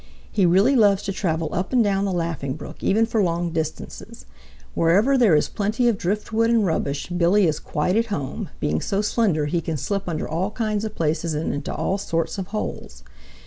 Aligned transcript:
"He 0.31 0.47
really 0.47 0.75
loves 0.75 1.03
to 1.03 1.11
travel 1.13 1.49
up 1.53 1.71
and 1.71 1.83
down 1.83 2.05
the 2.05 2.11
Laughing 2.11 2.55
Brook, 2.55 2.77
even 2.83 3.05
for 3.05 3.21
long 3.21 3.51
distances. 3.51 4.25
Wherever 4.73 5.15
there 5.15 5.35
is 5.35 5.47
plenty 5.47 5.87
of 5.87 5.99
driftwood 5.99 6.49
and 6.49 6.65
rubbish, 6.65 7.09
Billy 7.09 7.45
is 7.45 7.59
quite 7.59 7.95
at 7.95 8.07
home, 8.07 8.49
being 8.59 8.81
so 8.81 9.03
slender 9.03 9.45
he 9.45 9.61
can 9.61 9.77
slip 9.77 10.09
under 10.09 10.27
all 10.27 10.49
kinds 10.49 10.83
of 10.85 10.95
places 10.95 11.35
and 11.35 11.53
into 11.53 11.71
all 11.71 11.99
sorts 11.99 12.39
of 12.39 12.47
holes. 12.47 13.03